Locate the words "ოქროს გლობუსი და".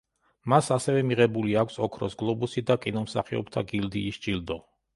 1.89-2.79